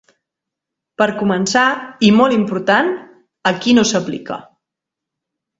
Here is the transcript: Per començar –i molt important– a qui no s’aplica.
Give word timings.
Per 1.01 1.07
començar 1.19 1.65
–i 1.77 2.11
molt 2.21 2.37
important– 2.37 2.91
a 3.51 3.55
qui 3.61 3.77
no 3.81 3.85
s’aplica. 3.91 4.39